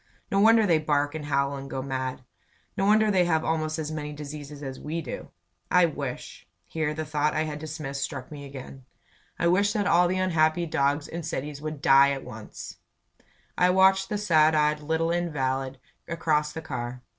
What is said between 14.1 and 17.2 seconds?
sad eyed little invalid across the car.